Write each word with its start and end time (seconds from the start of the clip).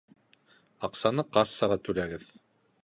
Аҡсаны 0.89 1.27
кассаға 1.37 1.81
түләгеҙ. 1.89 2.29